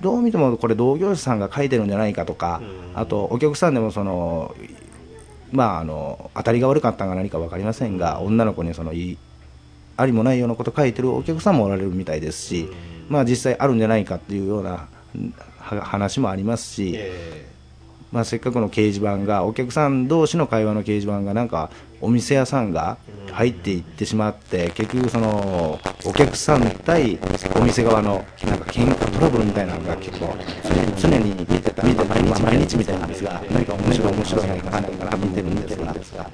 [0.00, 2.98] どう見てもこれ同業者さんが書いてるんじゃないかとか、うん。
[2.98, 4.54] あとお客さんでもその
[5.52, 9.18] まあ、あの当たりが悪かったのか何か分かりませんが、女の子にそのいい
[9.96, 12.68] ありもないようなこと書いてるお客さんもおられるみたいですし、
[13.08, 14.88] まあ、実際あるんじゃないかっていうような
[15.78, 17.50] 話もありますし、え
[18.12, 22.98] まあ、せっかくの掲示板がお客さん同士の会話の掲示板がなんかお店屋さんが
[23.30, 27.18] 入っていってしまって結局そのお客さん対
[27.54, 30.34] お店側のなんか喧嘩トラブルみたいなのが結構
[30.98, 35.68] 常に見てた見て毎日毎日みたいなんですが何か面白い面白い何か何か見てるんで
[36.04, 36.30] すが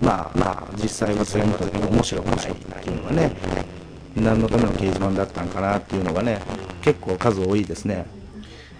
[0.00, 3.36] まあまあ実際はそれ見た時に面白くないっていうのがね
[4.16, 6.40] 何のための掲示板だったんかなっていうのがね
[6.82, 8.06] 結構数多いですね。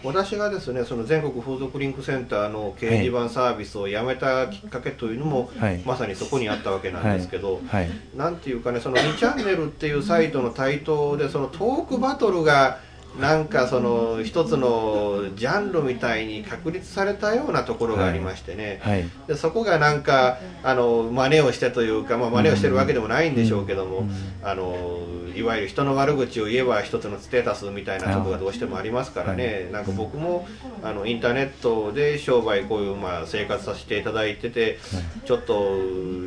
[0.04, 5.78] 私がですねその全国風俗リンクセンターの掲示板サービスをやめたきっかけというのも、はい。
[5.84, 7.88] まさにそこにあったわけなんですけど、はい。
[8.14, 12.78] なんていうかねその2チャンネルっていうサイトの台頭でそのトークバトルが
[13.20, 19.04] なんかその一つのジャンルみたいに確立されたようなところがありましてね、はい。
[19.28, 24.08] でそこがなんかあの真似をしてというか、まあ、真似をしてるわけでもないんでしょうけども、
[24.42, 24.98] あの
[25.36, 30.48] いわゆる人の悪口を言えば一つのステータスみたいなところがどうしてもありますからね、なんか僕も
[30.82, 34.78] あのインターネットで商売こういうまあ生活させていただいてて、
[35.24, 35.78] ちょっと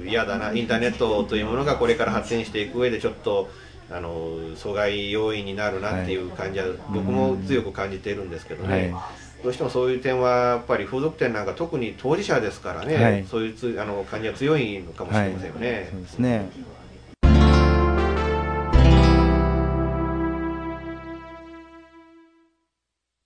[0.06, 3.50] 嫌だなインターネットというものがこれから発展していく上でちょっと。
[3.89, 9.04] あの阻害要因になるなっていう感じは、僕も強く感じているんですけどね、はい。
[9.43, 13.26] どうしてもそういう点はやっぱり風俗店なんか特に当事者ですからね、はい。
[13.26, 15.89] そういうつあの感じは強いのかもしれませんよね。
[15.91, 16.50] そうですね。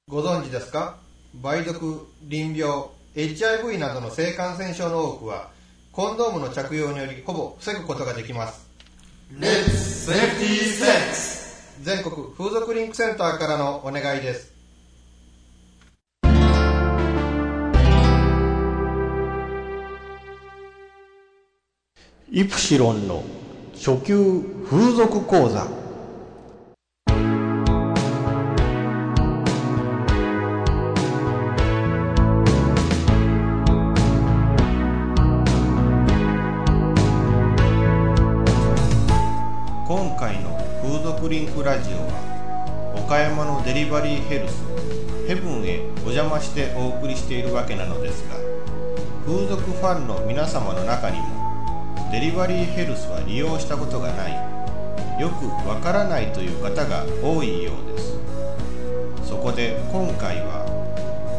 [0.08, 0.97] ご存知ですか？
[1.41, 2.69] 梅毒、淋病、
[3.15, 5.50] HIV などの性感染症の多くは
[5.93, 8.69] コンドームの着用によりほぼ防ぐことができます
[11.81, 14.51] 全国風俗リンクセンターからのお願いです。
[22.29, 23.23] イプシロンの
[23.73, 25.80] 初級風俗講座
[41.71, 44.62] ラジオは岡山のデリバリーヘルス
[45.25, 48.36] ヘブンへお邪魔してお送りしているわけなのですが
[49.25, 58.19] 風俗ファンの皆様の中にもデリバリーヘルスは利用したことがないよくわからないという方が多いようです。
[59.23, 60.67] そこで今回は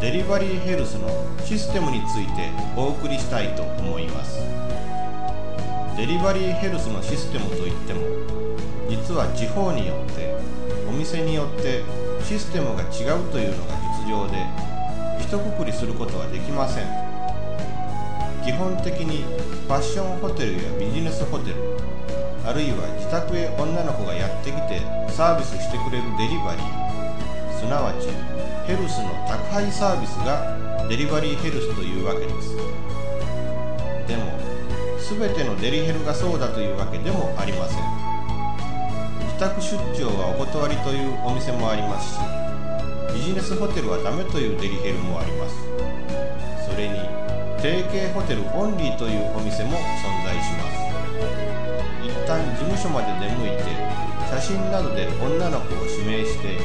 [0.00, 1.10] デリバリーヘルスの
[1.44, 4.40] システムについてお送りしたいと思います。
[5.98, 8.41] デリバリーヘルスのシステムといっても
[9.12, 10.34] 実は地方によって
[10.88, 11.84] お店によって
[12.24, 14.40] システムが違うというのが実情で
[15.20, 16.88] 一括りすることはできません。
[18.42, 19.20] 基本的に
[19.68, 21.56] ファッションホテルやビジネスホテル
[22.42, 24.80] あるいは自宅へ女の子がやってきて
[25.12, 28.08] サービスしてくれるデリバリーすなわち
[28.64, 30.56] ヘルスの宅配サービスが
[30.88, 32.56] デリバリーヘルスというわけです。
[34.08, 34.40] でも
[35.04, 37.91] 全てのデリヘルがそうだというわけでもありません。
[39.42, 42.20] 宅出張はお断りというお店もありますし
[43.10, 45.66] ビジネスホテルはダメというデリヘルもあります。
[46.62, 46.94] それに
[47.58, 50.78] 定型ホテルオンリーというお店も存在します。
[52.06, 53.74] 一旦事務所まで出向いて
[54.30, 56.62] 写真などで女の子を指名して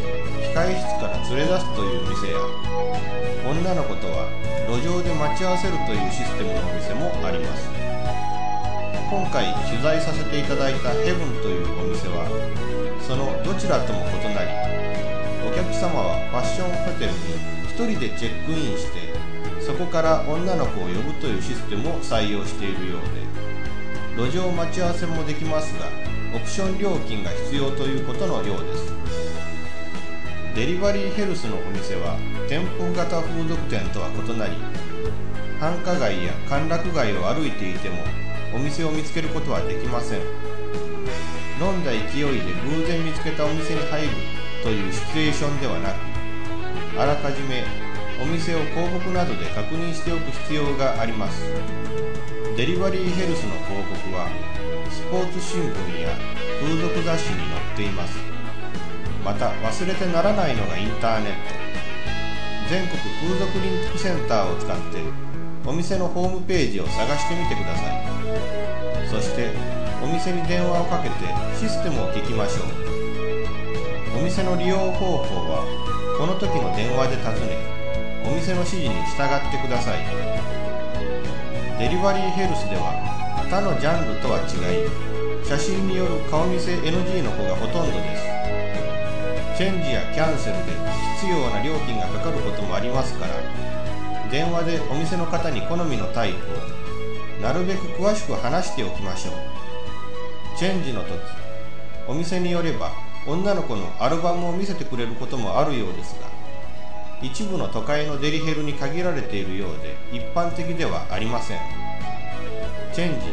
[0.54, 2.38] 控え室から連れ出すという店や
[3.42, 4.30] 女の子とは
[4.70, 7.77] 路上で待ち合わせるというシステムのお店もあります。
[9.10, 12.28] 今回取材させていただいたヘブンというお店は
[13.00, 14.52] そのどちらとも異なり
[15.48, 17.18] お客様はファッションホテルに
[17.72, 19.16] 1人でチェックインして
[19.64, 23.02] そこから女の子を呼ぶというシステムを採用しているよう
[24.18, 25.88] で路上待ち合わせもできますが
[26.36, 28.92] オプション料金が必要ということのようです。
[30.58, 32.18] デリバリーヘルスのお店は
[32.50, 34.58] 店舗型風俗店とは異なり
[35.60, 37.98] 繁華街や歓楽街を歩いていても
[38.54, 40.22] お店を見つけることはできません。
[41.60, 44.10] 飲んだ勢いで偶然見つけたお店に入る
[44.64, 45.96] というシチュエーションではなく
[47.02, 47.64] あらかじめ
[48.22, 51.42] お店を広告などで確認しておく必要があります。
[52.56, 54.30] デリバリーヘルスの広告は
[54.90, 56.10] スポーツ新聞や
[56.62, 58.18] 風俗雑誌に載っています。
[59.24, 61.38] また忘れてならないのがインターネット。
[62.70, 64.98] 全国風俗リンクセンターを使って
[65.66, 68.07] お店のホームページを探してみてください。
[69.10, 69.52] そして
[70.04, 71.16] お店に電話をかけて
[71.58, 74.20] システムを聞きましょう。
[74.20, 75.64] お店の利用方法は
[76.18, 77.58] この時の電話で尋ね
[78.26, 80.04] お店の指示に従ってください。
[81.80, 82.92] デリバリーヘルスでは
[83.50, 84.90] 他のジャンルとは違い
[85.46, 88.26] 写真による顔見せ NG の子がほとんどです。
[89.58, 90.74] チェンジやキャンセルで
[91.18, 93.34] 必要な料金がかかることもありますから
[94.30, 96.87] 電話でお店の方に好みのタイプを
[97.42, 99.34] なるべく詳しく話しておきましょう。
[100.58, 101.12] チェンジの時
[102.08, 102.92] お店によれば
[103.28, 106.28] 女の子のアルバムを見せてくれることもあるようですが
[107.22, 111.60] 一部の都会のデリヘルに限られているようで一般的ではありません。
[112.94, 113.28] チェンジ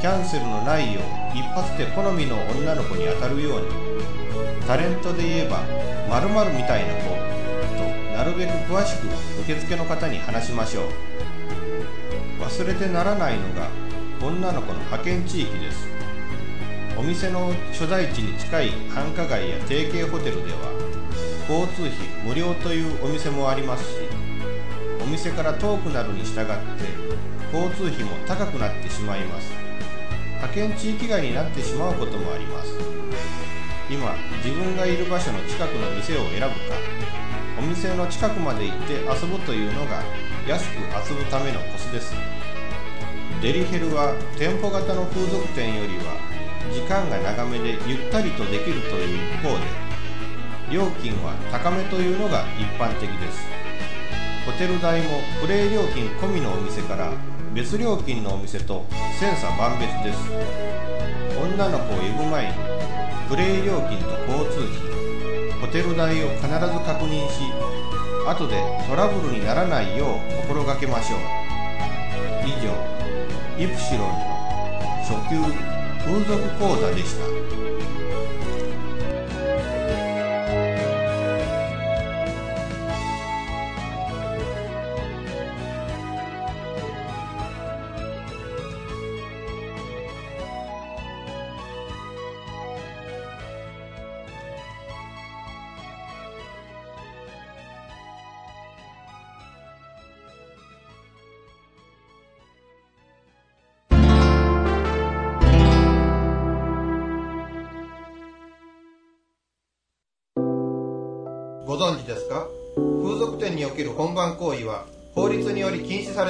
[0.00, 1.04] キャンセルのないよう
[1.36, 3.66] 一発で好みの女の子に当たるように
[4.66, 5.58] タレントで言えば
[6.08, 7.16] 〇〇みたいな子と
[8.16, 9.06] なるべく詳しく
[9.42, 11.15] 受付の方に話しましょう。
[12.46, 13.66] 忘れてならないのが
[14.22, 15.88] 女の子の派遣地域です。
[16.96, 20.70] お店の所在地に近い繁華街や提携ホテルでは
[21.50, 23.98] 交通費無料というお店もありますし
[25.02, 26.52] お店から遠くなるに従って
[27.52, 29.50] 交通費も高くなってしまいます。
[30.36, 32.78] 派遣地域外になってしまうこともあります。
[33.90, 36.52] 今自分がいる場所の近くの店を選ぶか
[37.58, 40.02] お店の近くまで行って遊ぶというのが
[40.46, 40.78] 安く
[41.10, 42.14] 遊ぶためのコツです。
[43.42, 46.16] デリヘルは店舗型の風俗店よりは
[46.72, 49.64] 時間が長めでゆったりとできるという一方で
[50.72, 53.46] 料金は高めというのが一般的です。
[54.46, 57.12] ホテル代もプレイ料金込みのお店から
[57.54, 58.86] 別料金のお店と
[59.20, 60.18] 千差万別です。
[61.38, 62.54] 女の子を呼ぶ前に
[63.28, 67.52] プレイ料金と交通費ホテル代を必ず確認し
[68.26, 68.56] 後で
[68.88, 71.20] トラブルにならないよう心がけましょう。
[72.48, 72.95] 以上。
[73.58, 74.14] イプシロンの
[75.00, 75.40] 初級
[76.04, 78.45] 風俗講座でした。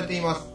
[0.07, 0.47] り禁止されています。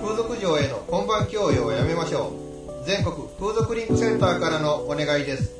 [0.00, 2.32] 風俗嬢への本番強要をやめましょ
[2.84, 2.84] う。
[2.86, 5.58] 全国風俗リンクセンターからのお願いです。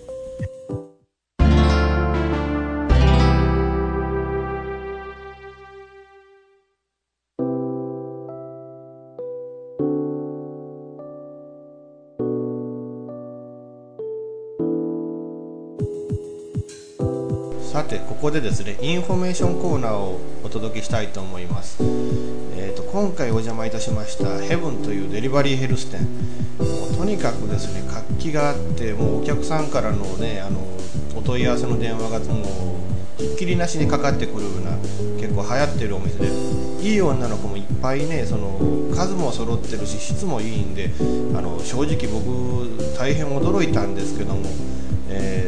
[17.73, 19.78] さてここでですねインフォメーションコーナーを
[20.49, 26.01] お届けしたいと思います、えー、と今回お邪魔いたしましたヘブンというデリバリーヘルス店。
[26.59, 30.61] もうとにかくですね活気があってもうお客さんからのねあの
[31.15, 32.81] お問い合わせの電話がも
[33.19, 34.71] うひっきりなしにかかってくるような
[35.21, 36.29] 結構流行ってるお店で
[36.81, 38.59] いい女の子もいっぱいねその
[38.97, 40.91] 数も揃ってるし質もいいんで
[41.37, 44.47] あの正直僕大変驚いたんですけども、
[45.11, 45.48] えー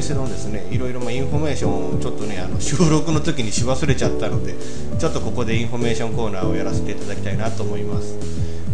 [0.00, 4.54] 店のですねいろいろまあインフォメーションをちょっとねあの収録の時にし忘れちゃったので
[4.98, 8.16] ちょっとここでインフォメーションコーナーをやらせていただきたいなと思います。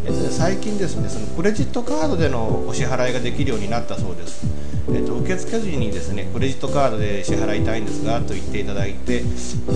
[0.05, 4.47] えっと最近ですねそのクレジットカードでのお支払いができるようになったそうです。
[4.89, 9.27] えっと、受付時にですねクレジットカードで支払いたいんですがと言っていただいてで、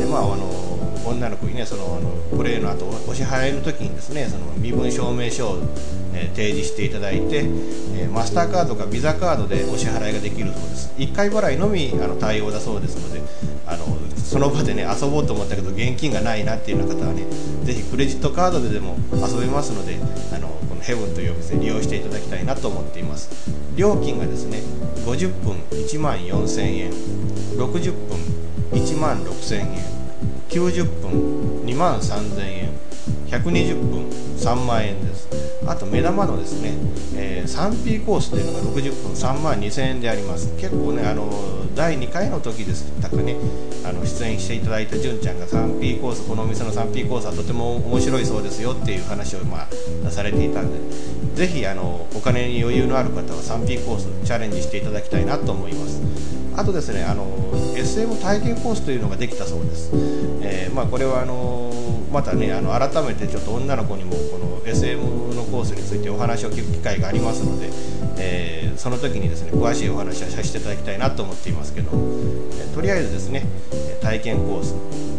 [0.07, 0.79] まあ、あの
[1.11, 5.56] 女の子にねそのあのプレーの後お支払いの時にですねその身分証明書を、
[6.14, 7.44] えー提示していただいて、
[7.96, 10.92] えーマスターカードかビザカードでお支払いができるそうです。
[10.96, 13.20] 1回払いのみあの対応だそうですので
[13.66, 13.86] あの
[14.16, 17.24] その場でね遊ぼうと思ったけど現金がないなっていうような方はね
[17.64, 19.96] ぜひクレジットカードででも遊べますので
[20.34, 23.30] あのこのヘブンというお店利用していただきたいなと思っています。
[23.76, 24.58] 料金がですね
[25.06, 26.90] 50分1万4000円
[27.56, 28.18] 60分
[28.72, 29.99] 1万6000円。
[30.51, 32.70] 90分2万3000円。
[33.28, 35.28] 120分3万円です。
[35.66, 36.74] あと目玉のですね、
[37.14, 40.53] えー 3P コースというのが60分3万2000円であります。
[40.57, 41.30] 結構ねあの
[41.74, 43.36] 第2回の時でしたかね
[43.84, 49.68] あの出演していただいた純ちゃんが 3P コースこのお店の 3P コースはとても面白いそうですよっていう話を、ま
[50.07, 50.78] あ、されていたんで
[51.34, 56.01] ぜひあのお金に余裕のある方は 3P コースチャレンジしていただきたいなと思います。
[56.61, 57.24] あとですねあの
[57.74, 59.90] SM 体験コースというのができたそうです、
[60.42, 61.72] えーまあ、これはあの
[62.12, 65.00] またねあの改めてちょっと女の子にもこの SM
[65.34, 67.70] のコースについてお話を聞く機会がありますので、
[68.18, 73.44] えーその時にですね詳しいお話はさせていただきたいなと思っていますけど、えーとりあえずですね
[74.00, 74.74] 体験コース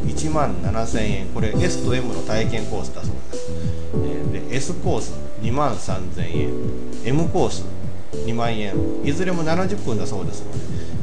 [0.06, 1.28] 1万7000円。
[1.28, 3.52] これ S と M の体験コースだそうです、
[3.94, 6.50] えーで S コース2万3000円。
[7.06, 7.66] M コース
[8.14, 8.74] 2万円。
[9.04, 10.58] いずれも70分だそうですので、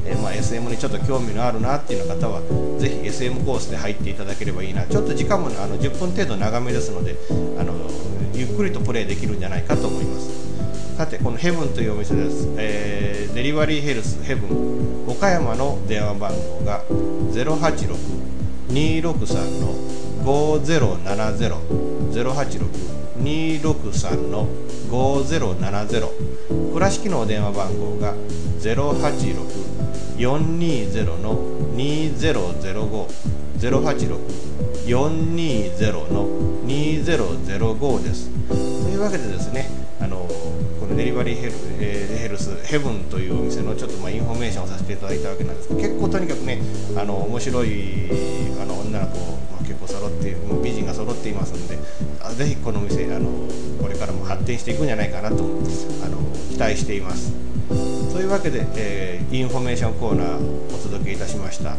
[0.09, 2.41] えーまあ、SM にちょっと興味のあるなっていう方は
[2.79, 4.87] ぜひ SM コースで入っていただければいいな。
[4.87, 7.17] ちょっと時間もあの10分程度長めですので
[7.59, 7.75] あの
[8.35, 10.29] ゆっくりとプレイできるんじゃないかと思います。
[10.97, 16.83] さてこのヘブンというお店です、えーデリバリーヘルスヘブン岡山の電話番号が
[17.31, 19.75] 086-263の
[20.25, 21.55] 5070
[23.23, 24.49] 086-263の
[24.91, 28.15] 5070倉敷の電話番号が
[30.19, 31.37] 420の
[31.77, 33.07] 2005
[33.59, 36.27] 086-420の
[36.67, 38.31] 2005です。
[38.49, 38.55] と
[38.89, 39.69] いうわけでですね
[40.01, 40.27] あの
[40.81, 46.61] このデリバリーヘル,、えーヘルスヘブンというお店のちょっとまあインフォメーションをさせていただいたわけなんですけど結構とにかくね
[46.97, 47.71] あの面白い
[48.61, 49.19] あの女の子、
[49.53, 51.79] まあ、結構揃ってもう美人が揃っていますので
[52.21, 53.29] あぜひこのお店あの
[53.81, 55.39] これからも発展していくんじゃないかなとあ
[56.09, 56.19] の
[56.51, 57.33] 期待しています。
[58.19, 61.77] というわけで、えーインフォメーションコーナーをお届けいたしました。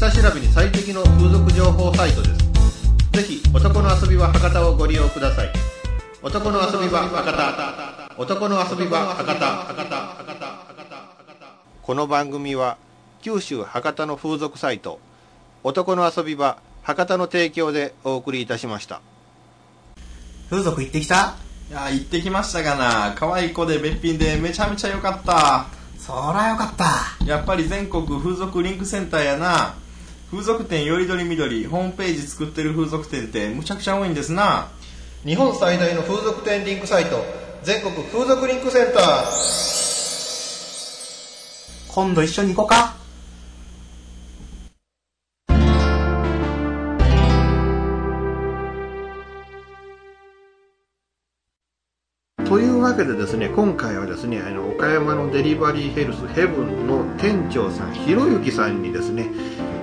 [0.00, 2.38] 下調べに最適の風俗情報サイトです。
[3.12, 5.52] ぜひ男の遊び場博多をご利用ください。
[6.22, 8.14] 男の遊び場博多。
[8.16, 9.34] 男の遊び場博多。
[9.34, 11.46] 博多博多博多
[11.82, 12.78] この番組は
[13.20, 15.00] 九州博多の風俗サイト
[15.64, 19.02] 男の遊び場博多の提供でお送りいたしました。
[20.48, 21.34] 風俗行ってきた？
[21.68, 25.66] いや行ってきましたがな可愛い子でべっぴんでめちゃめちゃ良かった。
[25.98, 27.22] そらよかった。
[27.26, 29.74] やっぱり全国風俗リンクセンターやな
[30.30, 34.68] 風俗店よりどりみどりホームページ作ってる風俗店ってむちゃくちゃ多いんですな。
[35.24, 37.24] 日本最大の風俗店リンクサイト。
[37.64, 39.24] 全国風俗リンクセンター。
[41.88, 42.99] 今度一緒に行こうか
[53.00, 59.30] けでですね今回はですねあの岡山のデリバリーヘルスヘブンの店長さんひろゆきさんにですね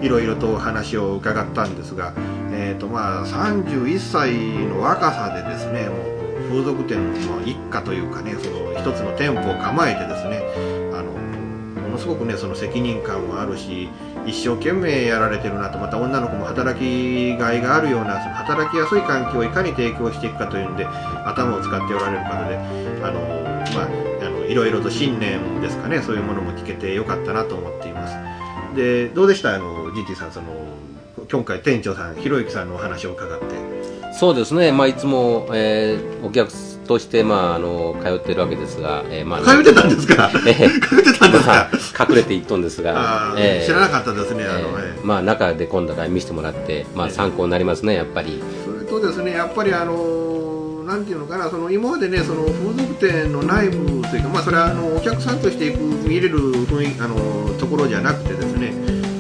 [0.01, 2.13] いろいろとお話を伺ったんですが、
[2.51, 4.33] えーとまあ、31歳
[4.67, 6.97] の若さでですねもう風俗店
[7.27, 10.43] の一家というかねその一つの店舗を構えてですね
[10.93, 11.11] あの
[11.81, 13.89] ものすごくねその責任感もあるし
[14.27, 20.85] 一生懸命やられてるなとまた女の子も働きがいがあるようなその働きやすい環境をいかに提供していくかというんで
[21.25, 22.57] 頭を使っておられる方で
[23.03, 23.19] あの
[23.73, 23.87] まあ
[24.25, 28.15] あのいろいろと信念ですかねそういうものも聞けてよかったなと思っています。
[28.75, 29.55] でどうでした？
[29.55, 30.47] あの GT さんその
[31.31, 33.45] 今回店長さんひろゆきさんのお話を伺って。
[34.13, 36.51] そうですね、まあ、いつも、えーお客
[36.87, 40.31] として、まあ、あの通ってるわけですが、えーまあ、通ってたんですか？
[40.47, 41.69] ええ通ってたんですか？
[41.97, 44.63] まあ隠れていっとんですがええ知らなかったですねあの、ええ
[44.95, 48.41] ええまあ、中で今度から見せてもらって、まあ、参考になりますね、やっぱり。
[48.65, 57.15] それとですねやっぱりあのなんていうのかなその今までねその風俗店の内部というかまあそれはあのお客さんとして行く見れる雰囲気あの
[57.59, 58.73] ところじゃなくてですね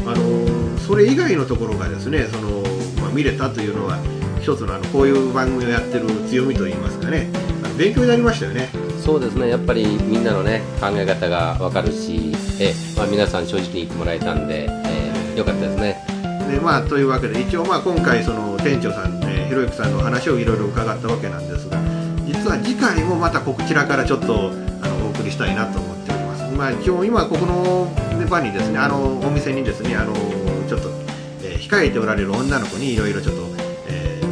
[0.05, 2.63] あのそれ以外のところがですねその、
[3.01, 3.97] まあ、見れたというのは
[4.41, 7.29] 一つのあのこういう番組をやってる強みといいますかね
[7.77, 8.69] 勉強になりましたよね。
[8.99, 16.03] そうですね、やっぱりみんなのね、考え方がわかるし、ええまあ、皆さん正直に言ってもらえたんで、ええよかったですね。
[16.49, 21.77] でまあ、というわけで一応まあ今回その店長さん、ね、ひろゆきさんのお話をいろいろ伺ったわけなんですが
[22.25, 24.51] 実は次回もまたこちらからちょっと
[24.81, 27.91] あのお送りしたいなと思っております、まあ、今日今ここの
[28.29, 30.13] 場にですねあのお店にですねあの
[30.67, 30.89] ちょっと、
[31.43, 33.41] えー控えておられる女の子にいろいろちょっと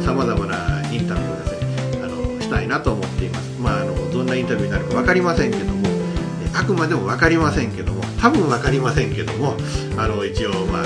[0.02, 9.56] さまざまなインタビューをですねあのしたいなと思っています、まあ、あのどんなインタビューになるか分かりませんけどもえーあくまでも分かりませんけども多分分かりませんけども
[9.98, 10.84] あの一応まあ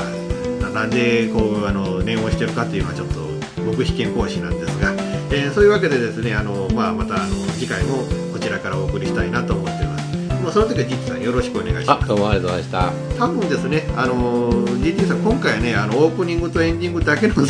[0.62, 3.20] ななんでこうあの念をしてるかっていうのはちょっと
[3.64, 4.93] 僕被験講師なんですが、
[5.30, 12.05] えーそういうわけでですねあの、まあ、またあの次回もこちらからお送りしたいなと思っています、まあ、その時は実さんよろしくお願いします。
[12.05, 13.26] あどうもありがとうございました。
[13.26, 17.34] 多分ですね、あの GT さん、今回はね、あのオープニングとエンディングだけの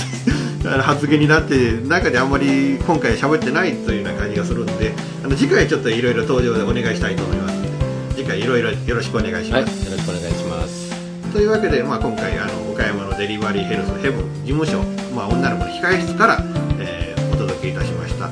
[0.78, 4.92] 発言になって、中であんまり今回喋ってないというような感じがするんで、
[5.24, 9.84] あの次回ちょっといろいろ登場でお願いしたいと思いますので、次回いろいろよろしくお願いしはい、ます。
[9.84, 11.32] よろしくお願いします。
[11.32, 14.82] というわけで、まあ、今回あの岡山のデリバリーヘルスヘブン事務所、
[15.14, 16.38] まあ、女の子の控え室から、
[16.80, 18.28] えーお届けいたしました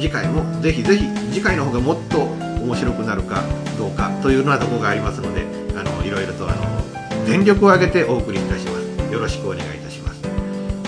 [0.00, 3.42] 次回もぜひぜひ次回の方がもっと面白くなるか
[3.78, 5.44] どうかというようなところがありますので
[5.78, 9.77] あのいろいろとあの全力を挙げてお送りいたしますよろしくお願いいたします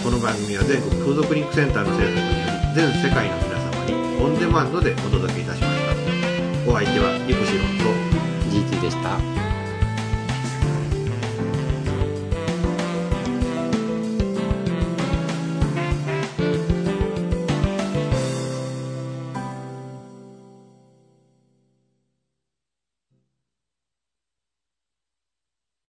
[0.03, 9.40] この番組は全国風俗リンクセンターの制作により全世界の皆様にオンデマンドでお届けいたしましたお相手はリプシロンと GT でした。